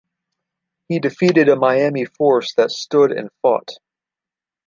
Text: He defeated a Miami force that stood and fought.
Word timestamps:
He 0.87 0.97
defeated 0.97 1.47
a 1.47 1.55
Miami 1.55 2.05
force 2.05 2.55
that 2.55 2.71
stood 2.71 3.11
and 3.11 3.29
fought. 3.43 3.69